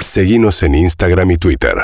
Seguimos 0.00 0.62
en 0.62 0.74
Instagram 0.74 1.30
y 1.32 1.36
Twitter. 1.38 1.74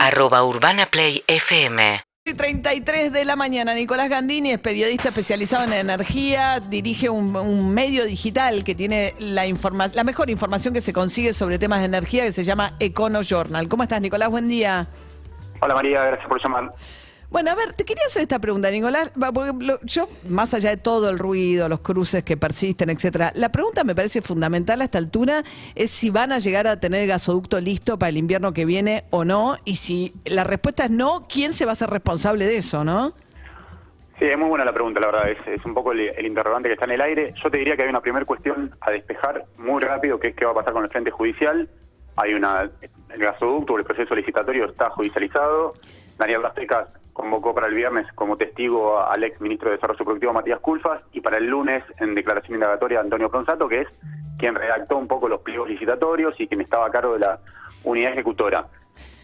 arroba 0.00 0.44
urbanaplayfm 0.44 2.00
33 2.36 3.12
de 3.12 3.24
la 3.26 3.36
mañana, 3.36 3.74
Nicolás 3.74 4.08
Gandini 4.08 4.52
es 4.52 4.58
periodista 4.58 5.08
especializado 5.10 5.64
en 5.64 5.74
energía, 5.74 6.58
dirige 6.60 7.10
un, 7.10 7.36
un 7.36 7.74
medio 7.74 8.06
digital 8.06 8.64
que 8.64 8.74
tiene 8.74 9.14
la, 9.18 9.46
informa- 9.46 9.92
la 9.94 10.04
mejor 10.04 10.30
información 10.30 10.72
que 10.72 10.80
se 10.80 10.94
consigue 10.94 11.34
sobre 11.34 11.58
temas 11.58 11.80
de 11.80 11.84
energía 11.86 12.24
que 12.24 12.32
se 12.32 12.42
llama 12.42 12.76
Econo 12.80 13.20
Journal. 13.22 13.68
¿Cómo 13.68 13.82
estás, 13.82 14.00
Nicolás? 14.00 14.30
Buen 14.30 14.48
día. 14.48 14.86
Hola 15.60 15.74
María, 15.74 16.02
gracias 16.04 16.26
por 16.28 16.42
llamar. 16.42 16.72
Bueno, 17.34 17.50
a 17.50 17.56
ver, 17.56 17.72
te 17.72 17.84
quería 17.84 18.04
hacer 18.06 18.22
esta 18.22 18.38
pregunta, 18.38 18.70
Nicolás. 18.70 19.12
Yo, 19.82 20.08
más 20.28 20.54
allá 20.54 20.70
de 20.70 20.76
todo 20.76 21.10
el 21.10 21.18
ruido, 21.18 21.68
los 21.68 21.80
cruces 21.80 22.22
que 22.22 22.36
persisten, 22.36 22.90
etcétera, 22.90 23.32
la 23.34 23.48
pregunta 23.48 23.82
me 23.82 23.92
parece 23.92 24.22
fundamental 24.22 24.80
a 24.80 24.84
esta 24.84 24.98
altura 24.98 25.42
es 25.74 25.90
si 25.90 26.10
van 26.10 26.30
a 26.30 26.38
llegar 26.38 26.68
a 26.68 26.78
tener 26.78 27.00
el 27.00 27.08
gasoducto 27.08 27.60
listo 27.60 27.98
para 27.98 28.10
el 28.10 28.18
invierno 28.18 28.52
que 28.52 28.64
viene 28.64 29.02
o 29.10 29.24
no, 29.24 29.56
y 29.64 29.74
si 29.74 30.14
la 30.26 30.44
respuesta 30.44 30.84
es 30.84 30.92
no, 30.92 31.26
¿quién 31.28 31.52
se 31.52 31.64
va 31.64 31.72
a 31.72 31.72
hacer 31.72 31.90
responsable 31.90 32.46
de 32.46 32.58
eso, 32.58 32.84
no? 32.84 33.14
Sí, 34.20 34.26
es 34.26 34.38
muy 34.38 34.48
buena 34.48 34.64
la 34.64 34.72
pregunta, 34.72 35.00
la 35.00 35.08
verdad, 35.08 35.28
es, 35.28 35.38
es 35.58 35.64
un 35.66 35.74
poco 35.74 35.90
el, 35.90 36.02
el 36.02 36.26
interrogante 36.26 36.68
que 36.68 36.74
está 36.74 36.84
en 36.84 36.92
el 36.92 37.00
aire. 37.00 37.34
Yo 37.42 37.50
te 37.50 37.58
diría 37.58 37.74
que 37.74 37.82
hay 37.82 37.88
una 37.88 38.00
primera 38.00 38.24
cuestión 38.24 38.76
a 38.80 38.92
despejar 38.92 39.44
muy 39.58 39.82
rápido, 39.82 40.20
que 40.20 40.28
es 40.28 40.36
qué 40.36 40.44
va 40.44 40.52
a 40.52 40.54
pasar 40.54 40.72
con 40.72 40.84
el 40.84 40.90
frente 40.90 41.10
judicial. 41.10 41.68
Hay 42.14 42.32
una, 42.32 42.70
el 43.10 43.18
gasoducto, 43.18 43.76
el 43.76 43.82
proceso 43.82 44.14
licitatorio 44.14 44.66
está 44.66 44.88
judicializado. 44.90 45.72
Daniel 46.18 46.42
Rastecas 46.42 46.88
convocó 47.12 47.54
para 47.54 47.68
el 47.68 47.74
viernes 47.74 48.06
como 48.14 48.36
testigo 48.36 49.00
al 49.00 49.22
ex 49.24 49.40
ministro 49.40 49.70
de 49.70 49.76
Desarrollo 49.76 50.04
Productivo 50.04 50.32
Matías 50.32 50.60
Culfas 50.60 51.00
y 51.12 51.20
para 51.20 51.38
el 51.38 51.46
lunes 51.46 51.82
en 51.98 52.14
declaración 52.14 52.56
indagatoria 52.56 53.00
Antonio 53.00 53.30
Pronsato, 53.30 53.68
que 53.68 53.82
es 53.82 53.88
quien 54.38 54.54
redactó 54.54 54.96
un 54.96 55.06
poco 55.06 55.28
los 55.28 55.40
pliegos 55.40 55.68
licitatorios 55.68 56.34
y 56.38 56.48
quien 56.48 56.60
estaba 56.60 56.86
a 56.86 56.90
cargo 56.90 57.14
de 57.14 57.20
la 57.20 57.38
unidad 57.84 58.12
ejecutora. 58.12 58.66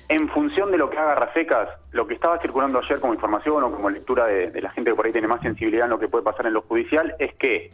En 0.08 0.28
función 0.28 0.70
de 0.70 0.78
lo 0.78 0.90
que 0.90 0.98
haga 0.98 1.14
Rafecas, 1.14 1.68
lo 1.92 2.06
que 2.06 2.14
estaba 2.14 2.40
circulando 2.40 2.78
ayer 2.78 2.98
como 3.00 3.14
información 3.14 3.62
o 3.62 3.70
como 3.70 3.90
lectura 3.90 4.26
de, 4.26 4.50
de 4.50 4.60
la 4.60 4.70
gente 4.70 4.90
que 4.90 4.96
por 4.96 5.06
ahí 5.06 5.12
tiene 5.12 5.28
más 5.28 5.40
sensibilidad 5.40 5.84
en 5.84 5.90
lo 5.90 5.98
que 5.98 6.08
puede 6.08 6.24
pasar 6.24 6.46
en 6.46 6.54
lo 6.54 6.62
judicial, 6.62 7.14
es 7.18 7.34
que 7.34 7.70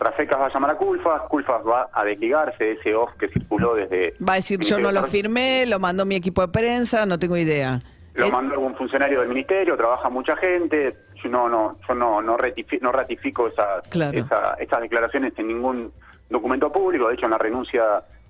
Rafecas 0.00 0.40
va 0.40 0.46
a 0.46 0.52
llamar 0.52 0.70
a 0.70 0.76
Culfas, 0.76 1.22
Culfas 1.28 1.62
va 1.66 1.90
a 1.92 2.04
desligarse 2.04 2.64
de 2.64 2.72
ese 2.72 2.94
off 2.94 3.10
que 3.18 3.28
circuló 3.28 3.74
desde... 3.74 4.14
Va 4.26 4.34
a 4.34 4.36
decir, 4.36 4.58
yo 4.60 4.78
no 4.78 4.90
lo 4.90 5.02
firmé, 5.04 5.66
lo 5.66 5.78
mandó 5.78 6.06
mi 6.06 6.14
equipo 6.14 6.40
de 6.42 6.48
prensa, 6.48 7.06
no 7.06 7.18
tengo 7.18 7.36
idea. 7.36 7.80
Lo 8.14 8.26
Es- 8.26 8.32
mandó 8.32 8.54
algún 8.54 8.74
funcionario 8.76 9.20
del 9.20 9.28
ministerio, 9.28 9.76
trabaja 9.76 10.08
mucha 10.08 10.36
gente. 10.36 10.96
Yo 11.22 11.30
no, 11.30 11.48
no, 11.48 11.76
yo 11.86 11.94
no, 11.94 12.20
no, 12.22 12.36
ratifi- 12.36 12.80
no 12.80 12.90
ratifico 12.92 13.48
esas, 13.48 13.86
Claro. 13.88 14.18
esa- 14.18 14.54
esas 14.54 14.80
declaraciones 14.80 15.32
en 15.36 15.48
ningún 15.48 15.92
documento 16.28 16.72
público. 16.72 17.08
De 17.08 17.14
hecho, 17.14 17.26
en 17.26 17.30
la 17.32 17.38
renuncia, 17.38 17.82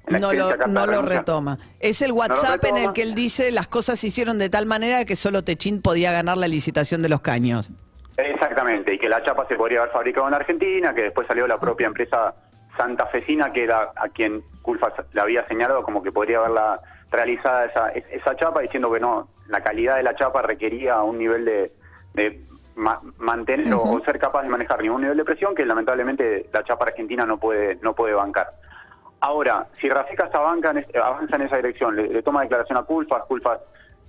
no 0.08 0.32
lo, 0.32 0.56
no 0.66 0.86
lo 0.86 1.02
retoma. 1.02 1.58
Es 1.78 2.02
el 2.02 2.12
WhatsApp 2.12 2.64
en 2.64 2.76
el 2.78 2.92
que 2.92 3.02
él 3.02 3.14
dice 3.14 3.50
las 3.52 3.68
cosas 3.68 3.98
se 4.00 4.08
hicieron 4.08 4.38
de 4.38 4.48
tal 4.50 4.66
manera 4.66 5.04
que 5.04 5.14
solo 5.16 5.44
Techín 5.44 5.80
podía 5.82 6.10
ganar 6.12 6.36
la 6.36 6.48
licitación 6.48 7.00
de 7.02 7.08
los 7.08 7.20
caños. 7.20 7.70
Exactamente, 8.16 8.94
y 8.94 8.98
que 8.98 9.08
la 9.08 9.22
chapa 9.22 9.46
se 9.48 9.54
podría 9.54 9.80
haber 9.80 9.92
fabricado 9.92 10.28
en 10.28 10.34
Argentina, 10.34 10.94
que 10.94 11.02
después 11.04 11.26
salió 11.26 11.46
la 11.46 11.58
propia 11.58 11.86
empresa 11.86 12.34
santafesina, 12.76 13.52
que 13.52 13.64
era 13.64 13.92
a 13.96 14.08
quien 14.08 14.42
Culfas 14.62 14.92
le 15.12 15.20
había 15.20 15.46
señalado 15.46 15.82
como 15.82 16.02
que 16.02 16.12
podría 16.12 16.38
haberla 16.38 16.80
realizada 17.10 17.64
esa, 17.66 17.88
es- 17.90 18.10
esa 18.12 18.36
chapa, 18.36 18.60
diciendo 18.60 18.90
que 18.92 19.00
no, 19.00 19.28
la 19.48 19.60
calidad 19.62 19.96
de 19.96 20.02
la 20.02 20.14
chapa 20.14 20.42
requería 20.42 21.02
un 21.02 21.18
nivel 21.18 21.44
de, 21.44 21.72
de 22.14 22.40
ma- 22.76 23.00
mantener 23.18 23.72
o- 23.74 23.82
o 23.82 24.00
ser 24.04 24.18
capaz 24.18 24.42
de 24.42 24.48
manejar 24.48 24.80
ningún 24.82 25.02
nivel 25.02 25.16
de 25.16 25.24
presión 25.24 25.54
que 25.54 25.64
lamentablemente 25.66 26.46
la 26.52 26.62
chapa 26.64 26.86
argentina 26.86 27.24
no 27.26 27.38
puede, 27.38 27.76
no 27.82 27.94
puede 27.94 28.14
bancar. 28.14 28.48
Ahora, 29.22 29.66
si 29.72 29.88
Rafecas 29.88 30.34
avanza 30.34 30.70
en, 30.70 30.78
es- 30.78 30.96
avanza 30.96 31.36
en 31.36 31.42
esa 31.42 31.56
dirección, 31.56 31.96
le, 31.96 32.08
le 32.08 32.22
toma 32.22 32.42
declaración 32.42 32.78
a 32.78 32.82
Culfas, 32.84 33.24
Culfas 33.24 33.60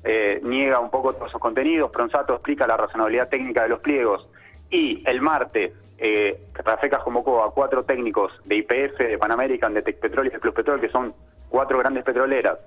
eh, 0.03 0.39
niega 0.43 0.79
un 0.79 0.89
poco 0.89 1.13
todos 1.13 1.29
esos 1.29 1.41
contenidos, 1.41 1.91
Pronsato 1.91 2.33
explica 2.33 2.65
la 2.65 2.77
razonabilidad 2.77 3.29
técnica 3.29 3.63
de 3.63 3.69
los 3.69 3.79
pliegos 3.81 4.27
y 4.69 5.03
el 5.07 5.21
martes 5.21 5.73
eh, 5.97 6.39
Rafecas 6.55 7.03
convocó 7.03 7.43
a 7.43 7.53
cuatro 7.53 7.83
técnicos 7.83 8.31
de 8.45 8.55
IPF, 8.55 8.97
de 8.97 9.17
Pan 9.19 9.31
American, 9.31 9.73
de 9.73 9.81
Tecpetrol 9.83 10.27
y 10.27 10.29
de 10.31 10.39
Plus 10.39 10.53
Petrol, 10.55 10.79
que 10.81 10.89
son 10.89 11.13
cuatro 11.49 11.77
grandes 11.77 12.03
petroleras, 12.03 12.57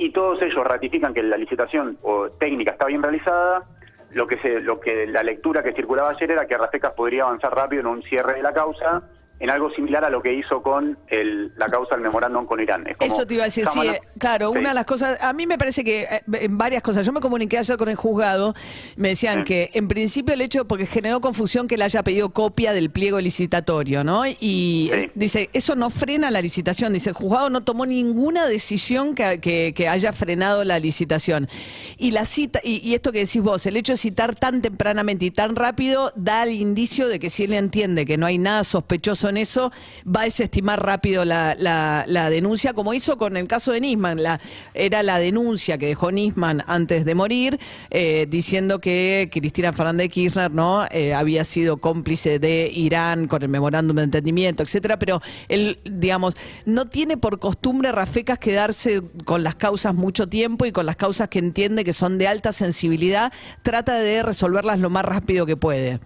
y 0.00 0.12
todos 0.12 0.40
ellos 0.40 0.64
ratifican 0.64 1.12
que 1.12 1.22
la 1.22 1.36
licitación 1.36 1.98
o 2.02 2.30
técnica 2.30 2.70
está 2.70 2.86
bien 2.86 3.02
realizada, 3.02 3.64
lo 4.12 4.26
que 4.26 4.38
se, 4.38 4.62
lo 4.62 4.80
que 4.80 5.06
la 5.06 5.22
lectura 5.22 5.62
que 5.62 5.74
circulaba 5.74 6.08
ayer 6.08 6.30
era 6.30 6.46
que 6.46 6.56
Rafecas 6.56 6.94
podría 6.94 7.24
avanzar 7.24 7.54
rápido 7.54 7.82
en 7.82 7.86
un 7.86 8.02
cierre 8.02 8.36
de 8.36 8.42
la 8.42 8.54
causa, 8.54 9.02
en 9.40 9.50
algo 9.50 9.70
similar 9.70 10.04
a 10.04 10.10
lo 10.10 10.20
que 10.22 10.34
hizo 10.34 10.62
con 10.62 10.98
el, 11.08 11.52
la 11.56 11.66
causa 11.66 11.94
del 11.96 12.04
memorándum 12.04 12.44
con 12.44 12.60
Irán. 12.60 12.86
Es 12.86 12.96
como, 12.98 13.12
Eso 13.12 13.26
te 13.26 13.34
iba 13.34 13.44
a 13.44 13.46
decir, 13.46 13.66
sí, 13.72 13.80
eh, 13.86 14.00
claro, 14.18 14.52
Sí. 14.52 14.58
una 14.58 14.68
de 14.68 14.74
las 14.74 14.84
cosas, 14.84 15.20
a 15.22 15.32
mí 15.32 15.46
me 15.46 15.56
parece 15.56 15.82
que 15.82 16.02
eh, 16.02 16.22
en 16.32 16.58
varias 16.58 16.82
cosas, 16.82 17.06
yo 17.06 17.12
me 17.12 17.20
comuniqué 17.20 17.56
ayer 17.58 17.76
con 17.78 17.88
el 17.88 17.96
juzgado, 17.96 18.54
me 18.96 19.08
decían 19.08 19.44
que 19.44 19.70
en 19.72 19.88
principio 19.88 20.34
el 20.34 20.42
hecho, 20.42 20.66
porque 20.66 20.84
generó 20.86 21.20
confusión 21.20 21.66
que 21.68 21.76
él 21.76 21.82
haya 21.82 22.02
pedido 22.02 22.28
copia 22.30 22.72
del 22.72 22.90
pliego 22.90 23.18
licitatorio, 23.18 24.04
¿no? 24.04 24.26
Y 24.26 24.90
Sí. 24.92 25.10
dice, 25.14 25.50
eso 25.54 25.74
no 25.74 25.88
frena 25.90 26.30
la 26.30 26.42
licitación, 26.42 26.92
dice, 26.92 27.08
el 27.10 27.14
juzgado 27.16 27.48
no 27.48 27.62
tomó 27.62 27.86
ninguna 27.86 28.46
decisión 28.46 29.14
que, 29.14 29.40
que- 29.40 29.72
que 29.74 29.88
haya 29.88 30.12
frenado 30.12 30.64
la 30.64 30.78
licitación. 30.78 31.48
Y 31.96 32.10
la 32.10 32.26
cita, 32.26 32.60
y, 32.62 32.86
y 32.86 32.94
esto 32.94 33.10
que 33.10 33.20
decís 33.20 33.40
vos, 33.42 33.64
el 33.64 33.76
hecho 33.76 33.94
de 33.94 33.96
citar 33.96 34.34
tan 34.34 34.60
tempranamente 34.60 35.24
y 35.24 35.30
tan 35.30 35.56
rápido 35.56 36.12
da 36.14 36.42
el 36.42 36.50
indicio 36.52 37.08
de 37.08 37.18
que 37.18 37.30
si 37.30 37.44
él 37.44 37.54
entiende 37.54 38.04
que 38.04 38.18
no 38.18 38.26
hay 38.26 38.36
nada 38.36 38.64
sospechoso 38.64 39.29
en 39.30 39.38
eso, 39.38 39.72
va 40.06 40.20
a 40.22 40.24
desestimar 40.24 40.84
rápido 40.84 41.24
la, 41.24 41.56
la- 41.58 42.04
la 42.06 42.28
denuncia, 42.28 42.74
como 42.74 42.92
hizo 42.92 43.16
con 43.16 43.36
el 43.38 43.48
caso 43.48 43.72
de 43.72 43.80
Nisman. 43.80 44.22
La, 44.22 44.40
era 44.74 45.02
la 45.02 45.18
denuncia 45.18 45.78
que 45.78 45.86
dejó 45.86 46.10
Nisman 46.12 46.62
antes 46.66 47.04
de 47.06 47.14
morir, 47.14 47.58
eh, 47.90 48.26
diciendo 48.28 48.78
que 48.80 49.30
Cristina 49.32 49.72
Fernández 49.72 50.04
de 50.04 50.08
Kirchner 50.10 50.50
no 50.50 50.86
Eh, 50.90 51.14
había 51.14 51.44
sido 51.44 51.76
cómplice 51.78 52.38
de 52.38 52.70
Irán 52.74 53.26
con 53.28 53.42
el 53.42 53.48
memorándum 53.48 53.96
de 53.96 54.02
entendimiento, 54.02 54.62
etcétera, 54.62 54.98
pero 54.98 55.22
él, 55.48 55.78
digamos, 55.84 56.36
no 56.66 56.86
tiene 56.86 57.16
por 57.16 57.38
costumbre 57.38 57.92
Rafecas 57.92 58.38
quedarse 58.38 59.02
con 59.24 59.42
las 59.44 59.54
causas 59.54 59.94
mucho 59.94 60.28
tiempo 60.28 60.66
y 60.66 60.72
con 60.72 60.86
las 60.86 60.96
causas 60.96 61.28
que 61.28 61.38
entiende 61.38 61.84
que 61.84 61.92
son 61.92 62.18
de 62.18 62.26
alta 62.28 62.52
sensibilidad, 62.52 63.32
trata 63.62 63.94
de 63.94 64.22
resolverlas 64.22 64.80
lo 64.80 64.90
más 64.90 65.04
rápido 65.04 65.46
que 65.46 65.56
puede. 65.56 66.00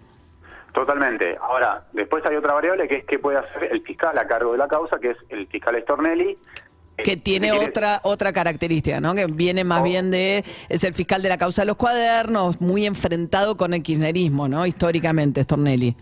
Totalmente. 0.75 1.37
Ahora, 1.41 1.85
después 1.93 2.23
hay 2.25 2.35
otra 2.35 2.53
variable 2.53 2.87
que 2.87 2.97
es 2.97 3.05
qué 3.05 3.17
puede 3.17 3.37
hacer 3.37 3.69
el 3.71 3.81
fiscal 3.81 4.15
a 4.17 4.27
cargo 4.27 4.51
de 4.51 4.57
la 4.59 4.67
causa, 4.67 4.99
que 4.99 5.11
es 5.11 5.17
el 5.29 5.47
fiscal 5.47 5.81
Stornelli. 5.81 6.37
que 6.97 7.13
Eh, 7.13 7.17
tiene 7.17 7.51
otra 7.51 7.99
otra 8.03 8.31
característica, 8.31 8.99
¿no? 9.01 9.15
Que 9.15 9.25
viene 9.25 9.63
más 9.65 9.81
Oh. 9.81 9.83
bien 9.83 10.11
de 10.11 10.43
es 10.69 10.83
el 10.83 10.93
fiscal 10.93 11.21
de 11.21 11.27
la 11.29 11.37
causa 11.37 11.61
de 11.63 11.65
los 11.67 11.75
cuadernos, 11.77 12.61
muy 12.61 12.85
enfrentado 12.85 13.57
con 13.57 13.73
el 13.73 13.81
kirchnerismo, 13.83 14.47
¿no? 14.47 14.65
Históricamente, 14.65 15.43
Stornelli. 15.43 15.95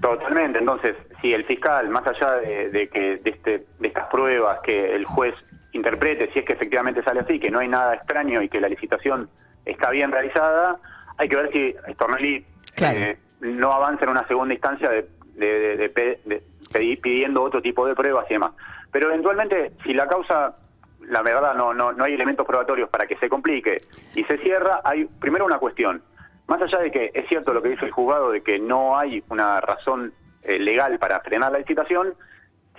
Totalmente. 0.00 0.58
Entonces, 0.60 0.94
si 1.20 1.32
el 1.32 1.44
fiscal, 1.44 1.88
más 1.88 2.06
allá 2.06 2.34
de, 2.36 2.70
de 2.70 2.88
que 2.88 3.16
de, 3.16 3.30
este, 3.30 3.66
de 3.80 3.88
estas 3.88 4.06
pruebas 4.08 4.60
que 4.64 4.94
el 4.94 5.04
juez 5.06 5.34
interprete, 5.72 6.30
si 6.32 6.38
es 6.40 6.44
que 6.44 6.52
efectivamente 6.52 7.02
sale 7.02 7.20
así, 7.20 7.40
que 7.40 7.50
no 7.50 7.58
hay 7.60 7.68
nada 7.68 7.94
extraño 7.94 8.40
y 8.42 8.48
que 8.48 8.60
la 8.60 8.68
licitación 8.68 9.28
está 9.64 9.90
bien 9.90 10.10
realizada, 10.12 10.76
hay 11.16 11.28
que 11.28 11.36
ver 11.36 11.50
si 11.52 11.74
Stornelli 11.94 12.44
Claro. 12.76 12.98
eh, 13.00 13.18
no 13.40 13.72
avanza 13.72 14.04
en 14.04 14.10
una 14.10 14.26
segunda 14.26 14.54
instancia 14.54 14.90
de, 14.90 15.08
de- 15.36 16.96
pidiendo 17.02 17.42
otro 17.42 17.62
tipo 17.62 17.86
de 17.86 17.94
pruebas 17.94 18.26
y 18.28 18.34
demás. 18.34 18.52
Pero 18.90 19.08
eventualmente, 19.08 19.72
si 19.84 19.94
la 19.94 20.06
causa, 20.06 20.56
la 21.00 21.22
verdad, 21.22 21.54
no, 21.54 21.72
no, 21.74 21.92
no 21.92 22.04
hay 22.04 22.14
elementos 22.14 22.46
probatorios 22.46 22.88
para 22.90 23.06
que 23.06 23.16
se 23.16 23.28
complique 23.28 23.78
y 24.14 24.24
se 24.24 24.38
cierra, 24.38 24.80
hay 24.84 25.04
primero 25.04 25.44
una 25.44 25.58
cuestión. 25.58 26.02
Más 26.46 26.60
allá 26.62 26.78
de 26.78 26.90
que 26.90 27.10
es 27.14 27.28
cierto 27.28 27.52
lo 27.52 27.62
que 27.62 27.68
dice 27.70 27.84
el 27.84 27.90
juzgado 27.92 28.30
de 28.30 28.42
que 28.42 28.58
no 28.58 28.98
hay 28.98 29.22
una 29.28 29.60
razón 29.60 30.12
eh, 30.42 30.58
legal 30.58 30.98
para 30.98 31.20
frenar 31.20 31.52
la 31.52 31.58
licitación, 31.58 32.14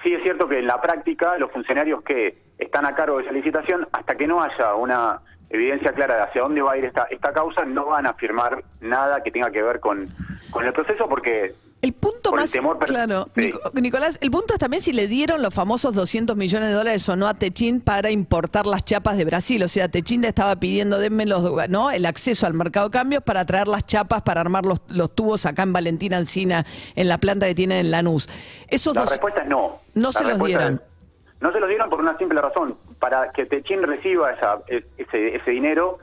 sí 0.03 0.13
es 0.13 0.23
cierto 0.23 0.47
que 0.47 0.59
en 0.59 0.67
la 0.67 0.81
práctica 0.81 1.37
los 1.37 1.51
funcionarios 1.51 2.01
que 2.03 2.37
están 2.57 2.85
a 2.85 2.95
cargo 2.95 3.17
de 3.17 3.23
esa 3.23 3.31
licitación, 3.31 3.87
hasta 3.91 4.15
que 4.15 4.27
no 4.27 4.41
haya 4.41 4.73
una 4.75 5.19
evidencia 5.51 5.93
clara 5.93 6.15
de 6.15 6.21
hacia 6.23 6.41
dónde 6.41 6.61
va 6.61 6.73
a 6.73 6.77
ir 6.77 6.85
esta, 6.85 7.03
esta 7.11 7.31
causa, 7.31 7.63
no 7.65 7.85
van 7.85 8.05
a 8.07 8.13
firmar 8.13 8.63
nada 8.81 9.21
que 9.23 9.31
tenga 9.31 9.51
que 9.51 9.61
ver 9.61 9.79
con, 9.79 9.99
con 10.51 10.65
el 10.65 10.73
proceso 10.73 11.07
porque 11.07 11.53
El 11.81 11.93
punto 11.93 12.31
Por 12.31 12.39
el 12.39 12.43
más 12.43 12.51
temor 12.51 12.77
per- 12.77 12.89
claro, 12.89 13.29
Sí. 13.35 13.51
Nicolás, 13.75 14.17
el 14.21 14.31
punto 14.31 14.53
es 14.53 14.59
también 14.59 14.81
si 14.83 14.91
le 14.91 15.07
dieron 15.07 15.41
los 15.41 15.53
famosos 15.53 15.93
200 15.95 16.35
millones 16.35 16.67
de 16.69 16.73
dólares 16.75 17.07
o 17.07 17.15
no 17.15 17.27
a 17.27 17.33
Techín 17.33 17.79
para 17.81 18.09
importar 18.11 18.65
las 18.65 18.83
chapas 18.83 19.17
de 19.17 19.23
Brasil, 19.25 19.63
o 19.63 19.67
sea, 19.67 19.87
Techín 19.87 20.21
le 20.21 20.27
estaba 20.29 20.55
pidiendo 20.57 20.99
denme 20.99 21.25
los, 21.25 21.69
¿no? 21.69 21.89
el 21.91 22.05
acceso 22.05 22.45
al 22.47 22.53
mercado 22.53 22.89
de 22.89 22.97
cambios 22.97 23.23
para 23.23 23.45
traer 23.45 23.67
las 23.69 23.85
chapas 23.85 24.21
para 24.23 24.41
armar 24.41 24.65
los, 24.65 24.81
los 24.89 25.15
tubos 25.15 25.45
acá 25.45 25.63
en 25.63 25.71
Valentina 25.71 26.17
Encina 26.17 26.65
en 26.95 27.07
la 27.07 27.17
planta 27.17 27.45
que 27.47 27.55
tienen 27.55 27.77
en 27.85 27.91
Lanús. 27.91 28.27
Esos 28.67 28.93
la 28.95 29.01
dos 29.01 29.11
respuesta 29.11 29.41
es 29.43 29.47
no. 29.47 29.77
no 29.95 30.07
La 30.07 30.11
se 30.11 30.23
los 30.25 30.39
dieron. 30.43 30.73
es- 30.75 30.81
no 31.41 31.53
se 31.53 31.59
los 31.61 31.69
dieron 31.69 31.89
por 31.89 32.01
una 32.01 32.17
simple 32.17 32.41
razón. 32.41 32.75
Para 32.99 33.31
que 33.31 33.45
Techín 33.45 33.81
reciba 33.83 34.33
esa, 34.33 34.59
e- 34.67 34.83
ese, 34.97 35.37
ese 35.37 35.51
dinero, 35.51 35.99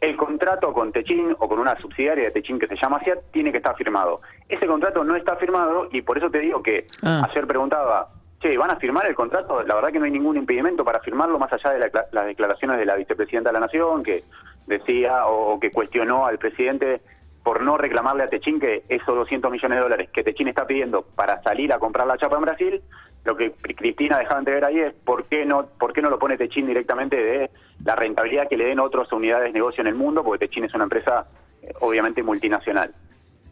el 0.00 0.16
contrato 0.16 0.72
con 0.72 0.92
Techín 0.92 1.34
o 1.38 1.48
con 1.48 1.58
una 1.58 1.76
subsidiaria 1.80 2.24
de 2.24 2.30
Techín 2.30 2.58
que 2.58 2.68
se 2.68 2.76
llama 2.76 3.00
SIAT 3.02 3.18
tiene 3.32 3.50
que 3.50 3.58
estar 3.58 3.74
firmado. 3.76 4.20
Ese 4.48 4.66
contrato 4.66 5.02
no 5.02 5.16
está 5.16 5.36
firmado 5.36 5.88
y 5.90 6.02
por 6.02 6.18
eso 6.18 6.30
te 6.30 6.38
digo 6.38 6.62
que 6.62 6.86
Ah. 7.02 7.26
ayer 7.28 7.46
preguntaba 7.46 8.08
che, 8.40 8.56
¿van 8.56 8.70
a 8.70 8.76
firmar 8.76 9.04
el 9.06 9.16
contrato? 9.16 9.60
La 9.64 9.74
verdad 9.74 9.90
que 9.90 9.98
no 9.98 10.04
hay 10.04 10.12
ningún 10.12 10.36
impedimento 10.36 10.84
para 10.84 11.00
firmarlo, 11.00 11.40
más 11.40 11.52
allá 11.52 11.70
de 11.72 11.80
la- 11.80 12.06
las 12.12 12.26
declaraciones 12.26 12.78
de 12.78 12.86
la 12.86 12.94
vicepresidenta 12.94 13.48
de 13.50 13.54
la 13.54 13.60
Nación, 13.66 14.04
que 14.04 14.22
decía 14.68 15.26
o 15.26 15.58
que 15.58 15.72
cuestionó 15.72 16.24
al 16.26 16.38
presidente 16.38 17.00
por 17.48 17.62
no 17.62 17.78
reclamarle 17.78 18.24
a 18.24 18.26
Techín 18.26 18.60
que 18.60 18.82
esos 18.90 19.06
200 19.06 19.50
millones 19.50 19.78
de 19.78 19.82
dólares 19.82 20.10
que 20.12 20.22
Techín 20.22 20.48
está 20.48 20.66
pidiendo 20.66 21.00
para 21.00 21.42
salir 21.42 21.72
a 21.72 21.78
comprar 21.78 22.06
la 22.06 22.18
chapa 22.18 22.36
en 22.36 22.42
Brasil, 22.42 22.82
lo 23.24 23.38
que 23.38 23.52
Cristina 23.52 24.18
dejaba 24.18 24.40
entrever 24.40 24.66
ahí 24.66 24.80
es 24.80 24.92
por 24.92 25.24
qué 25.24 25.46
no 25.46 25.64
por 25.80 25.94
qué 25.94 26.02
no 26.02 26.10
lo 26.10 26.18
pone 26.18 26.36
Techín 26.36 26.66
directamente 26.66 27.16
de 27.16 27.50
la 27.86 27.96
rentabilidad 27.96 28.50
que 28.50 28.58
le 28.58 28.66
den 28.66 28.78
otras 28.80 29.10
unidades 29.12 29.46
de 29.46 29.52
negocio 29.54 29.80
en 29.80 29.86
el 29.86 29.94
mundo, 29.94 30.22
porque 30.22 30.46
Techín 30.46 30.64
es 30.64 30.74
una 30.74 30.84
empresa 30.84 31.26
eh, 31.62 31.72
obviamente 31.80 32.22
multinacional. 32.22 32.92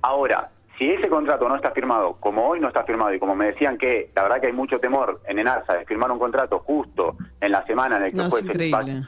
Ahora, 0.02 0.50
si 0.76 0.90
ese 0.90 1.08
contrato 1.08 1.48
no 1.48 1.56
está 1.56 1.70
firmado, 1.70 2.16
como 2.20 2.46
hoy 2.46 2.60
no 2.60 2.68
está 2.68 2.84
firmado, 2.84 3.14
y 3.14 3.18
como 3.18 3.34
me 3.34 3.46
decían 3.46 3.78
que 3.78 4.10
la 4.14 4.24
verdad 4.24 4.42
que 4.42 4.48
hay 4.48 4.52
mucho 4.52 4.78
temor 4.78 5.22
en 5.26 5.38
Enarsa 5.38 5.72
de 5.72 5.86
firmar 5.86 6.12
un 6.12 6.18
contrato 6.18 6.58
justo 6.58 7.16
en 7.40 7.50
la 7.50 7.64
semana 7.64 7.96
en 7.96 8.02
el 8.02 8.10
que 8.10 8.16
No, 8.18 8.24
es 8.24 8.28
fue 8.28 8.40
ese 8.40 8.52
increíble. 8.52 9.06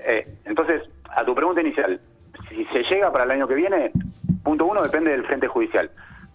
eh, 0.00 0.26
entonces, 0.44 0.82
a 1.08 1.24
tu 1.24 1.36
pregunta 1.36 1.60
inicial, 1.60 2.00
si 2.48 2.64
se 2.66 2.82
llega 2.84 3.12
para 3.12 3.24
el 3.24 3.30
año 3.30 3.48
que 3.48 3.54
viene, 3.54 3.92
punto 4.48 4.64
uno 4.64 4.82
depende 4.82 5.10
del 5.10 5.26
frente 5.26 5.46
judicial. 5.46 5.90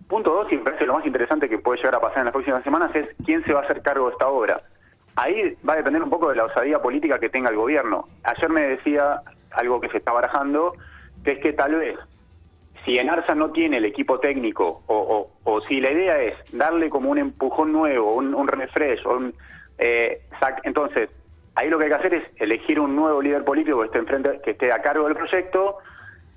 Punto 0.07 0.31
dos, 0.33 0.51
y 0.51 0.57
me 0.57 0.63
parece 0.63 0.85
lo 0.85 0.93
más 0.93 1.05
interesante 1.05 1.49
que 1.49 1.57
puede 1.57 1.77
llegar 1.79 1.95
a 1.95 1.99
pasar 1.99 2.19
en 2.19 2.25
las 2.25 2.33
próximas 2.33 2.63
semanas, 2.63 2.93
es 2.93 3.07
quién 3.25 3.43
se 3.43 3.53
va 3.53 3.61
a 3.61 3.63
hacer 3.63 3.81
cargo 3.81 4.05
de 4.05 4.11
esta 4.11 4.27
obra. 4.27 4.61
Ahí 5.15 5.57
va 5.67 5.73
a 5.73 5.77
depender 5.77 6.03
un 6.03 6.11
poco 6.11 6.29
de 6.29 6.35
la 6.35 6.45
osadía 6.45 6.79
política 6.79 7.17
que 7.17 7.29
tenga 7.29 7.49
el 7.49 7.55
gobierno. 7.55 8.07
Ayer 8.23 8.49
me 8.49 8.61
decía 8.61 9.21
algo 9.51 9.81
que 9.81 9.89
se 9.89 9.97
está 9.97 10.11
barajando, 10.11 10.73
que 11.23 11.31
es 11.31 11.39
que 11.39 11.53
tal 11.53 11.73
vez 11.75 11.97
si 12.85 12.99
Enarsa 12.99 13.33
no 13.33 13.49
tiene 13.51 13.77
el 13.77 13.85
equipo 13.85 14.19
técnico 14.19 14.83
o, 14.87 15.61
si 15.67 15.79
la 15.81 15.91
idea 15.91 16.21
es 16.21 16.35
darle 16.51 16.89
como 16.91 17.09
un 17.09 17.17
empujón 17.17 17.71
nuevo, 17.71 18.13
un, 18.13 18.35
un 18.35 18.47
refresh, 18.47 19.03
o 19.07 19.15
un, 19.17 19.33
eh, 19.79 20.21
sac- 20.39 20.61
entonces 20.63 21.09
ahí 21.55 21.69
lo 21.69 21.77
que 21.77 21.85
hay 21.85 21.89
que 21.89 21.95
hacer 21.95 22.13
es 22.13 22.23
elegir 22.37 22.79
un 22.79 22.95
nuevo 22.95 23.21
líder 23.21 23.43
político 23.43 23.79
que 23.79 23.85
esté, 23.85 23.97
enfrente, 23.99 24.41
que 24.43 24.51
esté 24.51 24.71
a 24.71 24.81
cargo 24.81 25.05
del 25.05 25.15
proyecto 25.15 25.77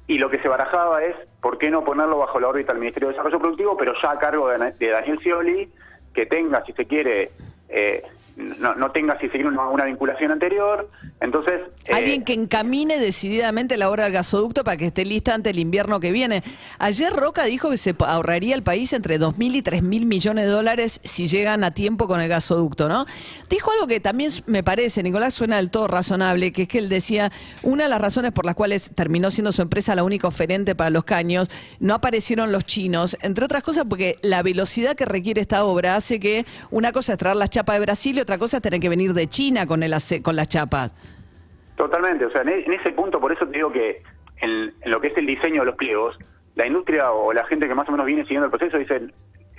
y 0.06 0.19
lo 0.19 0.31
que 0.31 0.38
se 0.38 0.49
barajaba 0.49 1.03
es 1.03 1.17
por 1.41 1.58
qué 1.58 1.70
no 1.70 1.85
ponerlo 1.85 2.19
bajo 2.19 2.38
la 2.38 2.49
órbita 2.49 2.73
del 2.73 2.81
Ministerio 2.81 3.08
de 3.08 3.14
Desarrollo 3.14 3.41
Productivo, 3.41 3.76
pero 3.76 3.93
ya 4.00 4.12
a 4.12 4.19
cargo 4.19 4.49
de, 4.49 4.73
de 4.73 4.88
Daniel 4.88 5.19
Scioli, 5.19 5.69
que 6.14 6.26
tenga, 6.26 6.64
si 6.64 6.73
se 6.73 6.87
quiere, 6.87 7.31
eh, 7.69 8.03
no, 8.37 8.91
tenga, 8.91 9.19
si 9.19 9.27
se 9.27 9.33
quiere, 9.33 9.49
una, 9.49 9.69
una 9.69 9.85
vinculación 9.85 10.31
anterior. 10.31 10.91
Entonces... 11.21 11.61
eh, 11.87 11.95
Alguien 11.95 12.23
que 12.23 12.35
encamine 12.35 12.99
decididamente 12.99 13.79
la 13.79 13.89
obra 13.91 14.05
del 14.05 14.13
gasoducto 14.13 14.63
para 14.63 14.77
que 14.77 14.87
esté 14.87 15.07
lista 15.07 15.33
ante 15.33 15.51
el 15.51 15.59
invierno 15.59 16.01
que 16.01 16.13
viene. 16.13 16.43
Ayer 16.79 17.13
Roca 17.13 17.45
dijo 17.45 17.71
que 17.71 17.79
se 17.79 17.95
ahorraría 17.99 18.55
el 18.55 18.63
país 18.63 18.93
entre 18.93 19.19
2.000 19.19 19.55
y 19.55 19.63
3.000 19.63 20.05
millones 20.05 20.45
de 20.45 20.51
dólares 20.51 21.01
si 21.03 21.29
llegan 21.29 21.65
a 21.65 21.71
tiempo 21.71 22.07
con 22.07 22.21
el 22.21 22.29
gasoducto, 22.29 22.89
¿no? 22.89 23.07
Dijo 23.49 23.71
algo 23.73 23.87
que 23.87 24.01
también 24.01 24.31
me 24.45 24.63
parece, 24.63 25.03
Nicolás, 25.03 25.33
suena 25.33 25.57
del 25.57 25.71
todo 25.71 25.89
razonable, 25.89 26.53
que 26.53 26.63
es 26.63 26.69
que 26.69 26.79
él 26.79 26.91
decía, 26.91 27.33
una 27.63 27.85
de 27.85 27.91
las 27.91 28.01
razones 28.01 28.33
por 28.33 28.45
las 28.45 28.55
cuales 28.55 28.91
terminó 28.95 29.31
siendo 29.31 29.51
su 29.53 29.63
empresa 29.63 29.95
la 29.95 30.05
única 30.05 30.29
oferente 30.29 30.75
para 30.75 30.91
los 30.91 31.05
caños, 31.05 31.51
no 31.81 31.95
aparecieron 31.95 32.53
los 32.53 32.67
chinos, 32.67 33.17
entre 33.23 33.47
otras 33.47 33.63
cosas 33.63 33.87
porque 33.89 34.19
la 34.21 34.43
velocidad 34.43 34.95
que 34.95 35.07
requiere 35.07 35.41
esta 35.41 35.65
obra 35.65 35.97
hace 35.97 36.21
que 36.21 36.45
una 36.71 36.93
cosa 36.93 37.15
es 37.15 37.19
traer 37.19 37.37
las 37.37 37.49
chapas 37.56 37.76
de 37.76 37.81
Brasil 37.87 38.17
y 38.19 38.20
otra 38.20 38.37
cosa 38.38 38.58
es 38.58 38.62
tener 38.62 38.81
que 38.81 38.88
venir 38.91 39.12
de 39.14 39.26
China 39.29 39.67
con, 39.67 39.82
el 39.82 39.94
con 40.23 40.37
las 40.37 40.49
chapas. 40.49 40.94
Totalmente, 41.76 42.25
o 42.26 42.31
sea, 42.31 42.43
en, 42.43 42.49
e- 42.50 42.64
en 42.67 42.73
ese 42.75 42.93
punto, 42.93 43.20
por 43.20 43.32
eso 43.32 43.47
te 43.47 43.53
digo 43.56 43.73
que 43.73 44.03
en, 44.41 44.73
en 44.82 44.91
lo 44.91 45.00
que 45.00 45.08
es 45.08 45.17
el 45.17 45.26
diseño 45.26 45.61
de 45.62 45.67
los 45.67 45.76
pliegos, 45.76 46.17
la 46.55 46.67
industria 46.67 47.12
o 47.12 47.32
la 47.32 47.44
gente 47.47 47.67
que 47.69 47.75
más 47.75 47.88
o 47.88 47.93
menos 47.93 48.06
viene 48.06 48.23
siguiendo 48.23 48.47
el 48.47 48.50
proceso 48.50 48.79
dicen, 48.79 49.12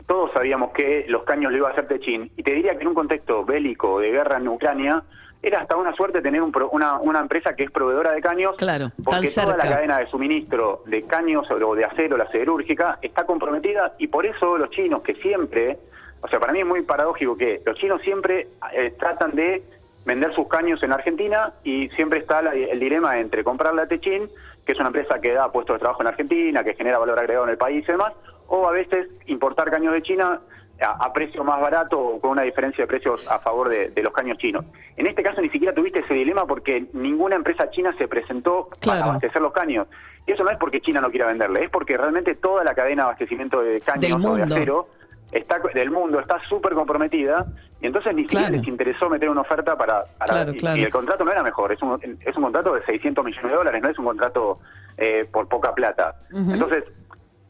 todos 0.08 0.32
sabíamos 0.34 0.72
que 0.72 1.06
los 1.10 1.24
caños 1.24 1.52
lo 1.52 1.58
iba 1.58 1.70
a 1.70 1.72
hacer 1.72 1.88
Techín, 1.88 2.32
y 2.36 2.44
te 2.44 2.54
diría 2.54 2.76
que 2.76 2.82
en 2.84 2.88
un 2.90 2.94
contexto 2.96 3.44
bélico 3.46 4.00
de 4.00 4.12
guerra 4.12 4.38
en 4.38 4.48
Ucrania, 4.48 5.04
era 5.44 5.62
hasta 5.62 5.76
una 5.76 5.94
suerte 5.96 6.22
tener 6.22 6.42
un 6.42 6.52
pro- 6.52 6.70
una, 6.72 6.98
una 7.00 7.20
empresa 7.20 7.56
que 7.56 7.64
es 7.66 7.72
proveedora 7.72 8.12
de 8.14 8.22
caños, 8.22 8.56
Claro, 8.58 8.92
porque 9.04 9.30
toda 9.30 9.56
la 9.58 9.64
cadena 9.70 10.00
de 10.00 10.08
suministro 10.08 10.82
de 10.88 11.04
caños 11.04 11.46
o 11.52 11.76
de 11.76 11.86
acero, 11.86 12.18
la 12.18 12.28
siderúrgica, 12.32 12.98
está 13.02 13.26
comprometida, 13.26 13.94
y 14.00 14.08
por 14.08 14.26
eso 14.26 14.58
los 14.58 14.70
chinos 14.72 15.02
que 15.04 15.14
siempre, 15.16 15.78
o 16.22 16.28
sea, 16.28 16.40
para 16.40 16.54
mí 16.54 16.60
es 16.60 16.66
muy 16.66 16.82
paradójico 16.82 17.38
que 17.38 17.62
los 17.66 17.78
chinos 17.78 18.02
siempre 18.02 18.48
eh, 18.74 18.94
tratan 19.00 19.32
de 19.36 19.64
vender 20.06 20.34
sus 20.34 20.48
caños 20.48 20.82
en 20.84 20.94
Argentina 20.94 21.54
y 21.64 21.90
siempre 21.90 22.20
está 22.20 22.42
la- 22.42 22.54
el 22.54 22.80
dilema 22.80 23.20
entre 23.20 23.44
comprarle 23.44 23.82
a 23.82 23.88
Techín, 23.88 24.30
que 24.66 24.72
es 24.74 24.80
una 24.80 24.88
empresa 24.88 25.20
que 25.22 25.34
da 25.34 25.52
puestos 25.52 25.76
de 25.76 25.80
trabajo 25.80 26.02
en 26.02 26.08
Argentina, 26.08 26.64
que 26.64 26.76
genera 26.76 26.98
valor 26.98 27.20
agregado 27.20 27.46
en 27.46 27.52
el 27.52 27.58
país 27.58 27.84
y 27.88 27.92
demás, 27.92 28.14
o 28.48 28.68
a 28.68 28.72
veces 28.72 29.08
importar 29.26 29.70
caños 29.70 29.94
de 29.94 30.02
China 30.02 30.40
a, 30.80 31.06
a 31.06 31.12
precio 31.14 31.44
más 31.44 31.60
barato 31.60 32.00
o 32.00 32.22
con 32.22 32.32
una 32.32 32.44
diferencia 32.44 32.84
de 32.84 32.88
precios 32.88 33.30
a 33.30 33.40
favor 33.40 33.68
de, 33.68 33.90
de 33.90 34.02
los 34.04 34.14
caños 34.14 34.38
chinos. 34.38 34.64
En 34.96 35.08
este 35.08 35.24
caso 35.24 35.42
ni 35.42 35.50
siquiera 35.50 35.74
tuviste 35.74 36.00
ese 36.00 36.14
dilema 36.14 36.46
porque 36.46 36.86
ninguna 36.94 37.36
empresa 37.36 37.70
china 37.72 37.94
se 37.98 38.08
presentó 38.08 38.70
Claro. 38.80 39.00
para 39.00 39.12
abastecer 39.12 39.42
los 39.42 39.52
caños. 39.54 39.88
Y 40.26 40.34
eso 40.34 40.44
no 40.44 40.52
es 40.52 40.58
porque 40.58 40.80
China 40.82 41.02
no 41.02 41.10
quiera 41.10 41.28
venderle, 41.28 41.64
es 41.64 41.70
porque 41.70 41.98
realmente 41.98 42.36
toda 42.36 42.64
la 42.64 42.76
cadena 42.76 43.04
de 43.04 43.08
abastecimiento 43.08 43.62
de 43.62 43.80
caños 43.82 44.24
o 44.24 44.36
de 44.36 44.44
acero 44.44 44.88
está 45.32 45.60
del 45.74 45.92
mundo 45.92 46.20
está 46.20 46.40
súper 46.48 46.74
comprometida 46.74 47.46
y 47.82 47.88
entonces 47.88 48.16
ni 48.16 48.22
siquiera 48.24 48.48
Claro. 48.48 48.58
les 48.62 48.68
interesó 48.68 49.10
meter 49.10 49.30
una 49.30 49.42
oferta 49.42 49.76
para, 49.76 50.04
para- 50.18 50.34
Claro, 50.34 50.52
y, 50.54 50.58
claro. 50.58 50.78
y 50.78 50.84
el 50.84 50.92
contrato 50.92 51.24
no 51.26 51.32
era 51.32 51.44
mejor 51.44 51.72
es 51.74 51.82
un, 51.82 52.00
es 52.26 52.36
un 52.38 52.44
contrato 52.44 52.74
de 52.74 52.84
600 52.86 53.26
millones 53.26 53.52
de 53.52 53.56
dólares 53.58 53.82
no 53.84 53.90
es 53.90 54.00
un 54.00 54.06
contrato 54.06 54.60
eh, 54.98 55.28
por 55.32 55.48
poca 55.48 55.74
plata 55.76 56.16
entonces 56.32 56.84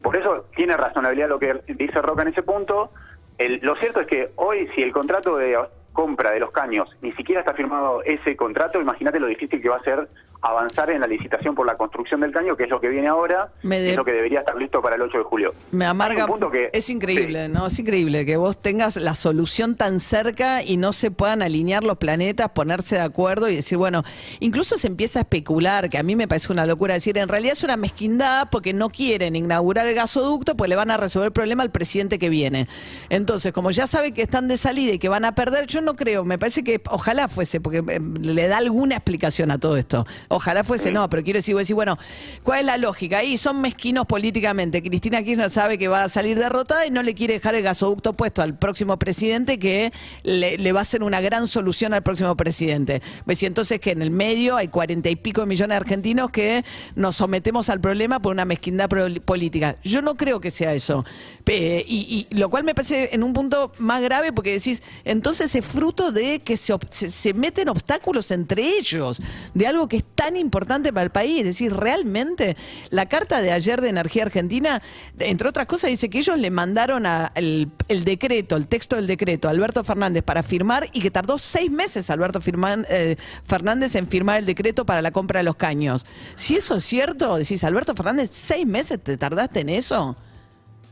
por 0.02 0.16
eso 0.16 0.46
tiene 0.56 0.76
razonabilidad 0.76 1.28
lo 1.28 1.38
que 1.38 1.60
dice 1.68 2.02
Roca 2.02 2.22
en 2.22 2.28
ese 2.28 2.42
punto 2.42 2.90
El- 3.38 3.60
lo 3.62 3.76
cierto 3.76 4.00
es 4.00 4.06
que 4.08 4.30
hoy 4.36 4.68
si 4.74 4.82
el 4.82 4.92
contrato 4.92 5.36
de 5.36 5.56
compra 5.92 6.30
de 6.32 6.40
los 6.40 6.50
caños 6.50 6.94
ni 7.00 7.12
siquiera 7.12 7.40
está 7.40 7.54
firmado 7.54 8.02
ese 8.04 8.36
contrato 8.36 8.80
imagínate 8.80 9.18
lo 9.20 9.26
difícil 9.28 9.62
que 9.62 9.68
va 9.68 9.76
a 9.76 9.82
ser 9.82 10.08
avanzar 10.40 10.90
en 10.90 11.00
la 11.00 11.06
licitación 11.06 11.54
por 11.54 11.66
la 11.66 11.76
construcción 11.76 12.20
del 12.20 12.30
caño 12.32 12.56
que 12.56 12.64
es 12.64 12.70
lo 12.70 12.80
que 12.80 12.88
viene 12.88 13.08
ahora 13.08 13.50
Me 13.62 13.80
de- 13.80 13.90
es 13.90 13.96
lo 13.96 14.04
que 14.04 14.12
debería 14.12 14.40
estar 14.40 14.56
listo 14.56 14.80
para 14.80 14.94
el 14.96 15.02
8 15.02 15.18
de 15.18 15.24
julio 15.24 15.52
Me 15.72 15.84
amarga. 15.84 16.24
un 16.26 16.30
punto 16.30 16.50
que- 16.50 16.70
es 16.72 16.88
increíble, 16.90 17.46
sí. 17.46 17.52
¿no? 17.52 17.66
Es 17.66 17.78
increíble 17.78 18.24
que 18.24 18.36
vos 18.36 18.56
tengas 18.60 18.96
la 18.96 19.14
solución 19.14 19.74
tan 19.76 19.98
cerca 20.00 20.62
y 20.62 20.76
no 20.76 20.92
se 20.92 21.10
puedan 21.10 21.42
alinear 21.42 21.82
los 21.82 21.98
planetas, 21.98 22.50
ponerse 22.50 22.94
de 22.96 23.02
acuerdo 23.02 23.48
y 23.48 23.56
decir, 23.56 23.78
bueno, 23.78 24.04
incluso 24.40 24.78
se 24.78 24.86
empieza 24.86 25.18
a 25.18 25.22
especular, 25.22 25.90
que 25.90 25.98
a 25.98 26.02
mí 26.04 26.14
me 26.14 26.28
parece 26.28 26.52
una 26.52 26.66
locura 26.66 26.94
decir, 26.94 27.18
en 27.18 27.28
realidad 27.28 27.54
es 27.54 27.64
una 27.64 27.76
mezquindad 27.76 28.48
porque 28.50 28.72
no 28.72 28.90
quieren 28.90 29.34
inaugurar 29.34 29.86
el 29.86 29.94
gasoducto, 29.94 30.56
pues 30.56 30.68
le 30.68 30.76
van 30.76 30.90
a 30.92 30.96
resolver 30.96 31.26
el 31.26 31.32
problema 31.32 31.62
al 31.64 31.70
presidente 31.70 32.18
que 32.18 32.28
viene. 32.28 32.68
Entonces, 33.10 33.52
como 33.52 33.70
ya 33.72 33.86
saben 33.86 34.14
que 34.14 34.22
están 34.22 34.46
de 34.48 34.56
salida 34.56 34.92
y 34.92 34.98
que 34.98 35.08
van 35.08 35.24
a 35.24 35.34
perder, 35.34 35.66
yo 35.66 35.80
no 35.80 35.96
creo, 35.96 36.24
me 36.24 36.38
parece 36.38 36.62
que 36.62 36.80
ojalá 36.90 37.28
fuese, 37.28 37.60
porque 37.60 37.78
eh, 37.78 38.00
le 38.22 38.48
da 38.48 38.58
alguna 38.58 38.94
explicación 38.96 39.50
a 39.50 39.58
todo 39.58 39.76
esto. 39.76 40.06
Ojalá 40.28 40.62
fuese, 40.62 40.92
no, 40.92 41.08
pero 41.08 41.24
quiero 41.24 41.38
decir, 41.38 41.54
vos 41.54 41.62
decís, 41.62 41.74
bueno, 41.74 41.98
¿cuál 42.42 42.60
es 42.60 42.66
la 42.66 42.76
lógica? 42.76 43.18
Ahí 43.18 43.38
son 43.38 43.62
mezquinos 43.62 44.06
políticamente. 44.06 44.82
Cristina 44.82 45.22
Kirchner 45.22 45.48
sabe 45.50 45.78
que 45.78 45.88
va 45.88 46.04
a 46.04 46.08
salir 46.10 46.38
derrotada 46.38 46.86
y 46.86 46.90
no 46.90 47.02
le 47.02 47.14
quiere 47.14 47.34
dejar 47.34 47.54
el 47.54 47.62
gasoducto 47.62 48.12
puesto 48.12 48.42
al 48.42 48.58
próximo 48.58 48.98
presidente 48.98 49.58
que 49.58 49.92
le, 50.24 50.58
le 50.58 50.72
va 50.72 50.80
a 50.80 50.82
hacer 50.82 51.02
una 51.02 51.20
gran 51.20 51.46
solución 51.46 51.94
al 51.94 52.02
próximo 52.02 52.36
presidente. 52.36 53.00
¿Ves? 53.24 53.42
Y 53.42 53.46
entonces 53.46 53.80
que 53.80 53.92
en 53.92 54.02
el 54.02 54.10
medio 54.10 54.56
hay 54.56 54.68
cuarenta 54.68 55.08
y 55.08 55.16
pico 55.16 55.40
de 55.40 55.46
millones 55.46 55.70
de 55.70 55.76
argentinos 55.76 56.30
que 56.30 56.64
nos 56.94 57.16
sometemos 57.16 57.70
al 57.70 57.80
problema 57.80 58.20
por 58.20 58.32
una 58.32 58.44
mezquindad 58.44 58.90
política. 59.24 59.76
Yo 59.82 60.02
no 60.02 60.16
creo 60.16 60.40
que 60.40 60.50
sea 60.50 60.74
eso. 60.74 61.06
Y, 61.46 62.26
y 62.30 62.34
lo 62.34 62.50
cual 62.50 62.64
me 62.64 62.74
parece 62.74 63.08
en 63.12 63.22
un 63.22 63.32
punto 63.32 63.72
más 63.78 64.02
grave 64.02 64.32
porque 64.32 64.52
decís, 64.52 64.82
entonces 65.04 65.54
es 65.54 65.64
fruto 65.64 66.12
de 66.12 66.40
que 66.40 66.58
se, 66.58 66.74
se, 66.90 67.08
se 67.08 67.32
meten 67.32 67.70
obstáculos 67.70 68.30
entre 68.30 68.76
ellos, 68.76 69.22
de 69.54 69.66
algo 69.66 69.88
que 69.88 69.98
es 69.98 70.04
tan 70.18 70.36
importante 70.36 70.92
para 70.92 71.04
el 71.04 71.10
país. 71.10 71.38
Es 71.38 71.44
decir, 71.44 71.72
realmente 71.72 72.56
la 72.90 73.06
carta 73.06 73.40
de 73.40 73.52
ayer 73.52 73.80
de 73.80 73.88
Energía 73.88 74.24
Argentina, 74.24 74.82
entre 75.20 75.48
otras 75.48 75.66
cosas, 75.66 75.90
dice 75.90 76.10
que 76.10 76.18
ellos 76.18 76.36
le 76.38 76.50
mandaron 76.50 77.06
a 77.06 77.30
el, 77.36 77.70
decreto, 78.04 78.56
el 78.56 78.66
texto 78.66 78.96
del 78.96 79.06
decreto 79.06 79.46
a 79.46 79.52
Alberto 79.52 79.84
Fernández 79.84 80.24
para 80.24 80.42
firmar 80.42 80.88
y 80.92 81.00
que 81.00 81.12
tardó 81.12 81.38
seis 81.38 81.70
meses 81.70 82.10
Alberto 82.10 82.40
Firman- 82.40 82.84
eh, 82.90 83.14
Fernández 83.44 83.94
en 83.94 84.08
firmar 84.08 84.38
el 84.38 84.44
decreto 84.46 84.84
para 84.84 85.02
la 85.02 85.12
compra 85.12 85.38
de 85.38 85.44
los 85.44 85.54
caños. 85.54 86.04
Si 86.34 86.56
eso 86.56 86.74
es 86.74 86.84
cierto, 86.84 87.36
decís, 87.36 87.62
Alberto 87.62 87.94
Fernández, 87.94 88.30
seis 88.32 88.66
meses 88.66 89.00
te 89.00 89.16
tardaste 89.16 89.60
en 89.60 89.68
eso. 89.68 90.16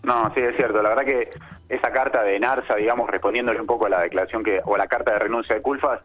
No, 0.05 0.33
sí, 0.37 0.41
es 0.41 0.55
cierto. 0.55 0.81
La 0.83 0.91
verdad 0.91 1.05
que 1.05 1.31
esa 1.69 1.91
carta 1.91 2.23
de 2.23 2.39
Narsa, 2.39 2.77
digamos, 2.77 3.11
respondiéndole 3.11 3.61
un 3.61 3.67
poco 3.67 3.87
a 3.87 3.89
la 3.89 4.03
declaración 4.03 4.45
que 4.45 4.61
o 4.65 4.77
la 4.77 4.87
carta 4.87 5.15
de 5.15 5.19
renuncia 5.19 5.57
de 5.57 5.63
Culfas, 5.63 5.99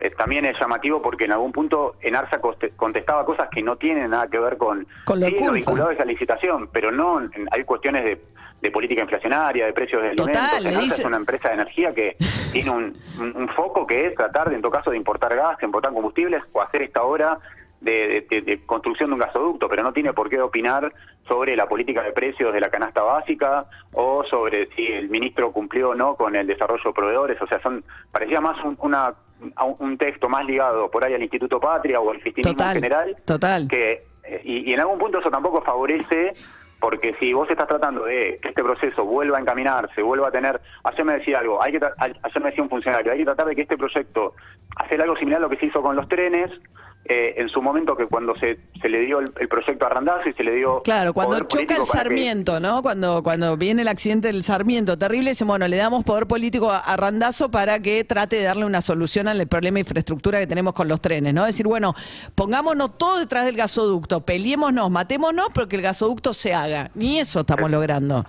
eh, 0.00 0.10
también 0.16 0.44
es 0.44 0.58
llamativo 0.58 1.00
porque 1.02 1.24
en 1.24 1.32
algún 1.32 1.52
punto 1.52 1.96
Enarsa 2.00 2.40
contestaba 2.76 3.24
cosas 3.24 3.48
que 3.50 3.62
no 3.62 3.76
tienen 3.76 4.10
nada 4.10 4.28
que 4.28 4.38
ver 4.38 4.56
con, 4.56 4.86
Con 5.04 5.20
lo 5.20 5.26
sí, 5.26 5.34
vinculado 5.52 5.90
a 5.90 5.92
esa 5.94 6.04
licitación, 6.04 6.68
pero 6.72 6.90
no 6.92 7.20
en- 7.20 7.48
hay 7.50 7.64
cuestiones 7.64 8.04
de, 8.04 8.22
de 8.60 8.70
política 8.70 9.02
inflacionaria, 9.02 9.66
de 9.66 9.72
precios 9.72 10.02
de 10.02 10.10
Total, 10.14 10.36
alimentos. 10.36 10.64
Enarsa 10.64 10.80
dice- 10.84 11.02
es 11.02 11.06
una 11.06 11.16
empresa 11.16 11.48
de 11.48 11.54
energía 11.54 11.92
que 11.94 12.16
tiene 12.52 12.70
un, 12.70 12.96
un- 13.20 13.36
un 13.36 13.48
foco 13.50 13.86
que 13.86 14.06
es 14.06 14.14
tratar 14.14 14.48
de, 14.50 14.56
en 14.56 14.62
todo 14.62 14.72
caso, 14.72 14.90
de 14.90 14.96
importar 14.96 15.34
gas, 15.36 15.62
importar 15.62 15.92
combustibles 15.92 16.42
o 16.52 16.60
hacer 16.62 16.82
esta 16.82 17.02
obra 17.02 17.38
de, 17.80 18.26
de- 18.28 18.42
de 18.42 18.66
construcción 18.66 19.10
de 19.10 19.14
un 19.14 19.20
gasoducto, 19.20 19.68
pero 19.68 19.82
no 19.82 19.92
tiene 19.92 20.12
por 20.12 20.28
qué 20.28 20.40
opinar 20.40 20.92
sobre 21.28 21.54
la 21.56 21.68
política 21.68 22.02
de 22.02 22.12
precios 22.12 22.52
de 22.52 22.60
la 22.60 22.70
canasta 22.70 23.02
básica 23.02 23.66
o 23.92 24.24
sobre 24.24 24.66
si 24.74 24.86
el 24.86 25.08
ministro 25.10 25.52
cumplió 25.52 25.90
o 25.90 25.94
no 25.94 26.16
con 26.16 26.34
el 26.34 26.46
desarrollo 26.46 26.82
de 26.84 26.92
proveedores. 26.92 27.40
O 27.42 27.46
sea, 27.46 27.60
son 27.60 27.84
parecía 28.10 28.40
más 28.40 28.56
un, 28.64 28.76
una, 28.80 29.14
un- 29.78 29.96
texto 29.98 30.28
más 30.28 30.44
ligado 30.46 30.90
por 30.90 31.04
ahí 31.04 31.14
al 31.14 31.22
Instituto 31.22 31.60
Patria 31.60 32.00
o 32.00 32.10
al 32.10 32.20
cristianismo 32.20 32.52
Total, 32.56 32.76
en 32.76 32.82
general. 32.82 33.16
total. 33.24 33.68
Que, 33.68 34.02
eh, 34.24 34.40
y, 34.44 34.70
y 34.70 34.74
en 34.74 34.80
algún 34.80 34.98
punto 34.98 35.20
eso 35.20 35.30
tampoco 35.30 35.62
favorece 35.62 36.32
porque 36.80 37.14
si 37.18 37.32
vos 37.32 37.50
estás 37.50 37.66
tratando 37.66 38.04
de 38.04 38.38
que 38.40 38.48
este 38.50 38.62
proceso 38.62 39.04
vuelva 39.04 39.38
a 39.38 39.40
encaminarse, 39.40 40.00
vuelva 40.00 40.28
a 40.28 40.30
tener, 40.30 40.60
ayer 40.84 41.04
me 41.04 41.14
decía 41.14 41.40
algo, 41.40 41.60
hay 41.60 41.72
que 41.72 41.80
ayer 41.98 42.40
me 42.42 42.50
decía 42.50 42.62
un 42.62 42.70
funcionario, 42.70 43.10
hay 43.10 43.18
que 43.18 43.24
tratar 43.24 43.46
de 43.46 43.56
que 43.56 43.62
este 43.62 43.76
proyecto, 43.76 44.34
hacer 44.76 45.02
algo 45.02 45.16
similar 45.16 45.38
a 45.38 45.42
lo 45.42 45.48
que 45.50 45.56
se 45.56 45.66
hizo 45.66 45.82
con 45.82 45.96
los 45.96 46.08
trenes, 46.08 46.52
eh, 47.08 47.34
en 47.38 47.48
su 47.48 47.62
momento 47.62 47.96
que 47.96 48.06
cuando 48.06 48.34
se, 48.36 48.58
se 48.82 48.88
le 48.88 49.00
dio 49.00 49.18
el, 49.20 49.32
el 49.40 49.48
proyecto 49.48 49.86
a 49.86 49.88
Randazzo 49.88 50.28
y 50.28 50.34
se 50.34 50.42
le 50.44 50.54
dio... 50.54 50.82
Claro, 50.82 51.14
cuando 51.14 51.38
choca 51.40 51.74
el 51.74 51.80
que- 51.80 51.86
Sarmiento, 51.86 52.60
¿no? 52.60 52.82
Cuando, 52.82 53.22
cuando 53.22 53.56
viene 53.56 53.82
el 53.82 53.88
accidente 53.88 54.28
del 54.28 54.44
Sarmiento, 54.44 54.98
terrible, 54.98 55.30
dicen, 55.30 55.48
bueno, 55.48 55.66
le 55.68 55.76
damos 55.78 56.04
poder 56.04 56.26
político 56.26 56.70
a, 56.70 56.78
a 56.78 56.96
Randazo 56.96 57.50
para 57.50 57.80
que 57.80 58.04
trate 58.04 58.36
de 58.36 58.42
darle 58.42 58.64
una 58.66 58.80
solución 58.82 59.26
al 59.28 59.46
problema 59.48 59.76
de 59.76 59.80
infraestructura 59.80 60.38
que 60.38 60.46
tenemos 60.46 60.74
con 60.74 60.86
los 60.88 61.00
trenes, 61.00 61.32
¿no? 61.32 61.44
decir, 61.46 61.66
bueno, 61.66 61.94
pongámonos 62.34 62.98
todo 62.98 63.18
detrás 63.18 63.46
del 63.46 63.56
gasoducto, 63.56 64.20
peleémonos, 64.20 64.90
matémonos, 64.90 65.46
pero 65.54 65.66
que 65.68 65.76
el 65.76 65.82
gasoducto 65.82 66.32
se 66.34 66.52
haga. 66.54 66.90
Ni 66.94 67.18
eso 67.18 67.40
estamos 67.40 67.70
logrando. 67.70 68.24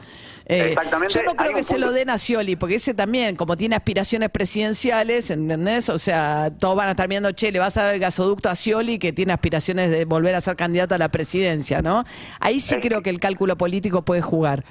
Eh, 0.52 0.70
Exactamente, 0.70 1.14
Yo 1.14 1.22
no 1.22 1.36
creo 1.36 1.54
que 1.54 1.62
se 1.62 1.78
lo 1.78 1.92
den 1.92 2.10
a 2.10 2.18
Scioli, 2.18 2.56
porque 2.56 2.76
ese 2.76 2.96
también, 2.96 3.36
como 3.36 3.56
tiene 3.56 3.76
aspiraciones 3.76 4.30
presidenciales, 4.30 5.30
¿entendés? 5.30 5.90
O 5.90 6.00
sea, 6.00 6.50
todos 6.60 6.76
van 6.76 6.88
a 6.88 6.92
estar 6.92 7.08
viendo, 7.08 7.32
che, 7.34 7.52
le 7.52 7.60
vas 7.60 7.78
a 7.78 7.84
dar 7.84 7.94
el 7.94 8.00
gasoducto 8.00 8.50
a 8.50 8.56
Scioli, 8.56 8.98
que 8.98 9.14
tiene 9.14 9.32
aspiraciones 9.32 9.92
de 9.92 10.06
volver 10.06 10.34
a 10.34 10.42
ser 10.42 10.56
candidato 10.56 10.96
a 10.96 10.98
la 10.98 11.10
presidencia, 11.10 11.84
¿no? 11.84 12.04
Ahí 12.40 12.60
sí 12.60 12.78
creo 12.82 12.98
que- 12.98 13.04
que 13.04 13.10
el 13.12 13.20
cálculo 13.20 13.58
político 13.58 14.02
puede 14.04 14.22
jugar. 14.24 14.66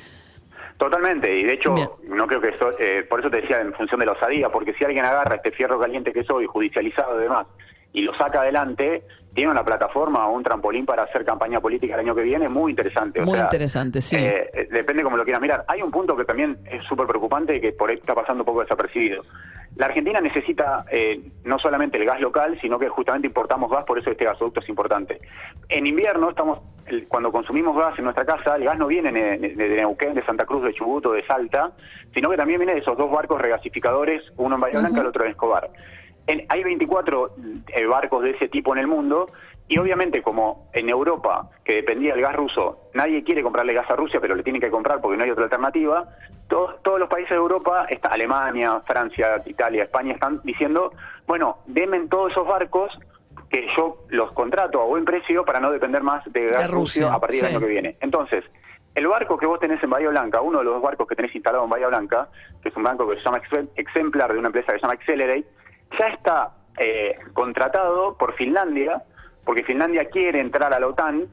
Totalmente, 0.78 1.32
y 1.34 1.44
de 1.44 1.52
hecho, 1.54 1.74
Bien. 1.74 1.88
no 2.08 2.26
creo 2.26 2.40
que 2.40 2.48
eso, 2.48 2.72
eh, 2.78 3.04
por 3.08 3.20
eso 3.20 3.30
te 3.30 3.40
decía 3.40 3.60
en 3.60 3.72
función 3.74 4.00
de 4.00 4.06
la 4.06 4.12
osadía, 4.12 4.48
porque 4.48 4.74
si 4.74 4.84
alguien 4.84 5.04
agarra 5.04 5.36
este 5.36 5.52
fierro 5.52 5.78
caliente 5.80 6.12
que 6.12 6.24
soy, 6.24 6.46
judicializado 6.46 7.18
y 7.20 7.22
demás, 7.22 7.46
y 7.92 8.02
lo 8.02 8.14
saca 8.16 8.40
adelante, 8.42 9.02
tiene 9.38 9.52
una 9.52 9.62
plataforma 9.64 10.26
o 10.26 10.32
un 10.32 10.42
trampolín 10.42 10.84
para 10.84 11.04
hacer 11.04 11.24
campaña 11.24 11.60
política 11.60 11.94
el 11.94 12.00
año 12.00 12.12
que 12.12 12.22
viene 12.22 12.48
muy 12.48 12.72
interesante. 12.72 13.20
o 13.20 13.24
Muy 13.24 13.36
sea, 13.36 13.44
interesante, 13.44 14.00
sí. 14.00 14.16
eh, 14.18 14.66
depende 14.72 15.04
como 15.04 15.16
lo 15.16 15.22
quieras 15.22 15.40
mirar. 15.40 15.64
Hay 15.68 15.80
un 15.80 15.92
punto 15.92 16.16
que 16.16 16.24
también 16.24 16.58
es 16.68 16.82
súper 16.82 17.06
preocupante 17.06 17.54
y 17.54 17.60
que 17.60 17.70
por 17.72 17.88
ahí 17.88 17.96
está 17.96 18.16
pasando 18.16 18.42
un 18.42 18.46
poco 18.46 18.62
desapercibido. 18.62 19.22
La 19.76 19.86
Argentina 19.86 20.20
necesita 20.20 20.84
eh, 20.90 21.20
no 21.44 21.56
solamente 21.60 21.98
el 21.98 22.04
gas 22.04 22.20
local, 22.20 22.58
sino 22.60 22.80
que 22.80 22.88
justamente 22.88 23.28
importamos 23.28 23.70
gas, 23.70 23.84
por 23.84 23.96
eso 24.00 24.10
este 24.10 24.24
gasoducto 24.24 24.58
es 24.58 24.68
importante. 24.68 25.20
En 25.68 25.86
invierno, 25.86 26.30
estamos 26.30 26.58
el- 26.86 27.06
cuando 27.06 27.30
consumimos 27.30 27.76
gas 27.76 27.96
en 27.96 28.04
nuestra 28.06 28.24
casa, 28.24 28.56
el 28.56 28.64
gas 28.64 28.76
no 28.76 28.88
viene 28.88 29.12
de 29.12 29.68
Neuquén, 29.76 30.14
de 30.14 30.24
Santa 30.24 30.46
Cruz, 30.46 30.64
de 30.64 30.74
Chubut 30.74 31.06
o 31.06 31.12
de 31.12 31.24
Salta, 31.26 31.70
sino 32.12 32.28
que 32.28 32.36
también 32.36 32.58
viene 32.58 32.74
de 32.74 32.80
esos 32.80 32.98
dos 32.98 33.08
barcos 33.08 33.40
regasificadores, 33.40 34.20
uno 34.36 34.56
en 34.56 34.60
Bahía 34.62 34.80
Blanca 34.80 34.96
y 34.98 35.00
el 35.02 35.06
otro 35.06 35.24
en 35.24 35.30
Escobar. 35.30 35.70
En- 36.28 36.44
hay 36.48 36.62
24 36.62 37.30
eh, 37.74 37.86
barcos 37.86 38.22
de 38.22 38.30
ese 38.30 38.48
tipo 38.48 38.72
en 38.74 38.78
el 38.80 38.86
mundo 38.86 39.30
y 39.66 39.78
obviamente 39.78 40.22
como 40.22 40.68
en 40.72 40.88
Europa, 40.88 41.50
que 41.64 41.74
dependía 41.74 42.12
del 42.14 42.22
gas 42.22 42.36
ruso, 42.36 42.78
nadie 42.94 43.22
quiere 43.24 43.42
comprarle 43.42 43.74
gas 43.74 43.90
a 43.90 43.96
Rusia, 43.96 44.20
pero 44.20 44.34
le 44.34 44.42
tienen 44.42 44.60
que 44.62 44.70
comprar 44.70 45.00
porque 45.00 45.16
no 45.18 45.24
hay 45.24 45.30
otra 45.30 45.44
alternativa, 45.44 46.08
todos, 46.48 46.82
todos 46.82 46.98
los 47.00 47.08
países 47.08 47.30
de 47.30 47.36
Europa, 47.36 47.84
está 47.90 48.08
Alemania, 48.08 48.80
Francia, 48.86 49.36
Italia, 49.44 49.82
España, 49.84 50.12
están 50.14 50.40
diciendo, 50.44 50.92
bueno, 51.26 51.58
denme 51.66 52.00
todos 52.08 52.30
esos 52.32 52.46
barcos 52.46 52.90
que 53.50 53.66
yo 53.76 54.04
los 54.08 54.32
contrato 54.32 54.80
a 54.80 54.84
buen 54.86 55.04
precio 55.04 55.44
para 55.44 55.60
no 55.60 55.70
depender 55.70 56.02
más 56.02 56.24
de 56.32 56.46
gas 56.46 56.62
De 56.62 56.68
Rusia, 56.68 57.02
ruso 57.06 57.16
a 57.16 57.20
partir 57.20 57.40
del 57.40 57.48
sí. 57.50 57.56
año 57.56 57.66
que 57.66 57.70
viene. 57.72 57.96
Entonces, 58.00 58.44
el 58.94 59.06
barco 59.06 59.36
que 59.38 59.46
vos 59.46 59.60
tenés 59.60 59.82
en 59.82 59.90
Bahía 59.90 60.08
Blanca, 60.08 60.40
uno 60.40 60.58
de 60.58 60.64
los 60.64 60.80
barcos 60.82 61.06
que 61.06 61.14
tenés 61.14 61.34
instalado 61.34 61.64
en 61.64 61.70
Bahía 61.70 61.88
Blanca, 61.88 62.28
que 62.62 62.70
es 62.70 62.76
un 62.76 62.82
banco 62.82 63.06
que 63.08 63.16
se 63.16 63.22
llama 63.22 63.38
Ex- 63.38 63.68
Exemplar 63.76 64.32
de 64.32 64.38
una 64.38 64.48
empresa 64.48 64.72
que 64.72 64.78
se 64.78 64.82
llama 64.82 64.94
Accelerate, 64.94 65.44
ya 65.98 66.06
está 66.08 66.50
eh, 66.78 67.16
contratado 67.32 68.16
por 68.16 68.34
Finlandia, 68.34 69.02
porque 69.44 69.62
Finlandia 69.64 70.06
quiere 70.10 70.40
entrar 70.40 70.72
a 70.74 70.80
la 70.80 70.86
OTAN, 70.86 71.26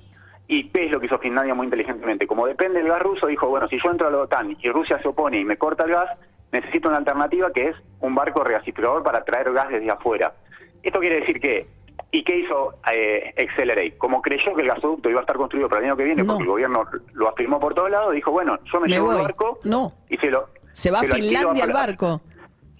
y 0.47 0.69
¿qué 0.69 0.85
es 0.85 0.91
lo 0.91 1.00
que 1.00 1.07
hizo 1.07 1.17
Finlandia 1.19 1.55
muy 1.55 1.65
inteligentemente? 1.65 2.27
Como 2.27 2.45
depende 2.45 2.79
del 2.79 2.88
gas 2.89 3.01
ruso, 3.01 3.27
dijo, 3.27 3.47
bueno, 3.47 3.67
si 3.67 3.77
yo 3.83 3.89
entro 3.89 4.07
a 4.07 4.12
la 4.12 4.19
OTAN 4.19 4.55
y 4.62 4.69
Rusia 4.69 5.00
se 5.01 5.07
opone 5.07 5.39
y 5.39 5.43
me 5.45 5.57
corta 5.57 5.83
el 5.85 5.91
gas, 5.91 6.09
necesito 6.51 6.88
una 6.88 6.97
alternativa 6.97 7.51
que 7.51 7.69
es 7.69 7.75
un 8.00 8.13
barco 8.15 8.43
regasificador 8.43 9.03
para 9.03 9.24
traer 9.24 9.51
gas 9.51 9.69
desde 9.69 9.89
afuera. 9.89 10.33
Esto 10.83 11.00
quiere 11.00 11.21
decir 11.21 11.39
que, 11.41 11.67
¿y 12.12 12.24
qué 12.24 12.38
hizo 12.38 12.75
eh, 12.93 13.33
Accelerate? 13.38 13.97
Como 13.97 14.21
creyó 14.21 14.53
que 14.55 14.62
el 14.62 14.67
gasoducto 14.67 15.09
iba 15.09 15.19
a 15.19 15.24
estar 15.24 15.35
construido 15.35 15.67
para 15.67 15.79
el 15.79 15.85
año 15.88 15.97
que 15.97 16.03
viene, 16.03 16.21
No. 16.21 16.27
porque 16.33 16.43
el 16.43 16.50
gobierno 16.50 16.85
lo 17.13 17.27
afirmó 17.29 17.59
por 17.59 17.74
todos 17.74 17.89
lados, 17.89 18.13
dijo, 18.13 18.31
bueno, 18.31 18.57
yo 18.71 18.79
me, 18.79 18.88
Me 18.88 18.93
llevo 18.93 19.07
voy. 19.07 19.15
el 19.17 19.21
barco 19.24 19.59
No. 19.63 19.91
y 20.09 20.17
se 20.17 20.29
lo... 20.29 20.47
Se 20.71 20.91
va 20.91 21.00
a 21.00 21.01
se 21.01 21.07
Finlandia 21.07 21.63
para- 21.65 21.74
barco. 21.74 22.21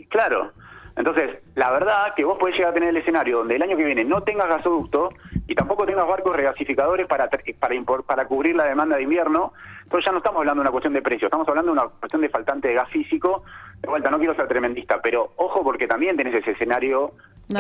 Claro. 0.10 0.52
Entonces, 0.98 1.40
la 1.56 1.72
verdad 1.72 2.14
que 2.16 2.24
vos 2.24 2.38
podés 2.38 2.56
llegar 2.56 2.72
a 2.72 2.74
tener 2.74 2.90
el 2.90 2.98
escenario 2.98 3.40
donde 3.40 3.56
el 3.58 3.62
año 3.62 3.76
que 3.76 3.84
viene 3.84 4.06
no 4.06 4.24
tengas 4.24 4.48
gasoducto 4.48 5.10
y 5.46 5.54
tampoco 5.54 5.86
tengas 5.86 6.08
barcos 6.08 6.36
regasificadores 6.36 7.06
para 7.08 7.30
para 7.60 7.76
para 8.08 8.26
cubrir 8.28 8.56
la 8.56 8.64
demanda 8.66 8.96
de 8.96 9.04
invierno. 9.04 9.52
Entonces 9.84 10.06
ya 10.06 10.12
no 10.14 10.20
estamos 10.20 10.40
hablando 10.40 10.62
de 10.62 10.64
una 10.64 10.72
cuestión 10.72 10.94
de 10.94 11.02
precio, 11.02 11.28
estamos 11.28 11.48
hablando 11.50 11.74
de 11.74 11.80
una 11.80 11.88
cuestión 11.90 12.22
de 12.22 12.30
faltante 12.30 12.70
de 12.70 12.74
gas 12.76 12.90
físico. 12.90 13.44
De 13.82 13.90
vuelta, 13.90 14.10
no 14.10 14.18
quiero 14.20 14.36
ser 14.36 14.48
tremendista, 14.48 15.02
pero 15.02 15.34
ojo 15.36 15.64
porque 15.64 15.86
también 15.88 16.16
tenés 16.16 16.36
ese 16.36 16.52
escenario 16.52 17.12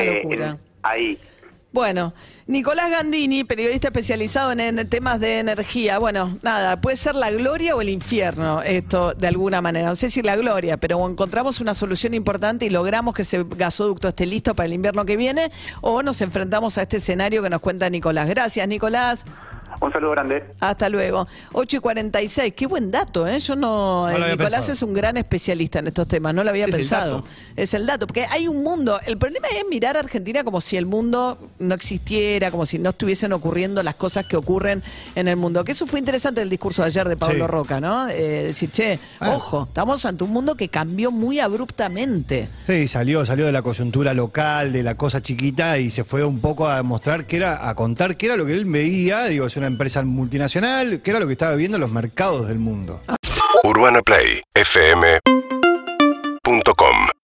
eh, 0.01 0.21
en- 0.23 0.39
ahí. 0.81 1.17
Bueno, 1.75 2.13
Nicolás 2.47 2.89
Gandini, 2.89 3.43
periodista 3.43 3.89
especializado 3.89 4.53
en, 4.53 4.87
temas 4.87 5.19
de 5.19 5.39
energía. 5.39 5.99
Bueno, 5.99 6.39
nada, 6.41 6.79
puede 6.79 6.95
ser 6.95 7.17
la 7.17 7.29
gloria 7.31 7.75
o 7.75 7.81
el 7.81 7.89
infierno 7.89 8.61
esto 8.61 9.13
de 9.13 9.27
alguna 9.27 9.61
manera. 9.61 9.89
No 9.89 9.97
sé 9.97 10.09
si 10.09 10.21
la 10.21 10.37
gloria, 10.37 10.77
pero 10.77 11.05
encontramos 11.05 11.59
una 11.59 11.73
solución 11.73 12.13
importante 12.13 12.65
y 12.65 12.69
logramos 12.69 13.13
que 13.13 13.23
ese 13.23 13.43
gasoducto 13.57 14.07
esté 14.07 14.25
listo 14.25 14.55
para 14.55 14.67
el 14.67 14.73
invierno 14.73 15.03
que 15.03 15.17
viene 15.17 15.51
o 15.81 16.01
nos 16.01 16.21
enfrentamos 16.21 16.77
a 16.77 16.83
este 16.83 16.95
escenario 16.95 17.43
que 17.43 17.49
nos 17.49 17.59
cuenta 17.59 17.89
Nicolás. 17.89 18.29
Gracias, 18.29 18.65
Nicolás. 18.69 19.25
Un 19.81 19.91
saludo 19.91 20.11
grande. 20.11 20.43
Hasta 20.59 20.89
luego. 20.89 21.27
8 21.53 21.77
y 21.77 21.79
46. 21.79 22.53
Qué 22.55 22.65
buen 22.67 22.91
dato, 22.91 23.27
¿eh? 23.27 23.39
Yo 23.39 23.55
no. 23.55 24.09
No 24.09 24.17
lo 24.17 24.25
eh, 24.25 24.31
Nicolás 24.31 24.53
pensado. 24.53 24.71
es 24.73 24.81
un 24.83 24.93
gran 24.93 25.17
especialista 25.17 25.79
en 25.79 25.87
estos 25.87 26.07
temas. 26.07 26.33
No 26.33 26.43
lo 26.43 26.49
había 26.49 26.63
Sí, 26.65 26.69
es 26.69 26.75
el 26.75 26.81
pensado. 26.81 27.23
Es 27.55 27.73
el 27.73 27.85
dato. 27.85 28.07
Porque 28.07 28.25
hay 28.25 28.47
un 28.47 28.63
mundo. 28.63 28.99
El 29.05 29.17
problema 29.17 29.47
es 29.49 29.63
mirar 29.69 29.97
a 29.97 29.99
Argentina 29.99 30.43
como 30.43 30.61
si 30.61 30.77
el 30.77 30.85
mundo 30.85 31.37
no 31.59 31.75
existiera, 31.75 32.51
como 32.51 32.65
si 32.65 32.79
no 32.79 32.91
estuviesen 32.91 33.33
ocurriendo 33.33 33.83
las 33.83 33.95
cosas 33.95 34.25
que 34.25 34.37
ocurren 34.37 34.81
en 35.15 35.27
el 35.27 35.35
mundo. 35.35 35.63
Que 35.63 35.73
eso 35.73 35.85
fue 35.87 35.99
interesante 35.99 36.41
el 36.41 36.49
discurso 36.49 36.81
de 36.81 36.87
ayer 36.87 37.07
de 37.07 37.17
Pablo 37.17 37.45
Sí. 37.45 37.51
Roca, 37.51 37.79
¿no? 37.81 38.07
Eh, 38.07 38.43
decir, 38.45 38.71
che, 38.71 38.99
Ah. 39.19 39.31
ojo, 39.35 39.63
estamos 39.67 40.05
ante 40.05 40.23
un 40.23 40.31
mundo 40.31 40.55
que 40.55 40.69
cambió 40.69 41.11
muy 41.11 41.39
abruptamente. 41.39 42.47
Sí, 42.65 42.87
salió, 42.87 43.25
salió 43.25 43.45
de 43.45 43.51
la 43.51 43.61
coyuntura 43.61 44.13
local, 44.13 44.71
de 44.73 44.83
la 44.83 44.95
cosa 44.95 45.21
chiquita 45.21 45.77
y 45.79 45.89
se 45.89 46.03
fue 46.03 46.23
un 46.23 46.39
poco 46.39 46.67
a 46.67 46.81
mostrar 46.83 47.25
que 47.27 47.37
era, 47.37 47.67
a 47.69 47.75
contar 47.75 48.15
qué 48.17 48.27
era 48.27 48.37
lo 48.37 48.45
que 48.45 48.53
él 48.53 48.65
veía, 48.65 49.25
digo, 49.25 49.45
es 49.45 49.57
una 49.57 49.64
empresa 49.67 50.03
multinacional, 50.03 51.01
qué 51.01 51.11
era 51.11 51.19
lo 51.19 51.27
que 51.27 51.33
estaba 51.33 51.55
viendo 51.55 51.77
en 51.77 51.81
los 51.81 51.91
mercados 51.91 52.47
del 52.47 52.59
mundo. 52.59 53.01
Urbana 53.63 54.01
Play 54.01 54.41
fm.com 54.53 55.64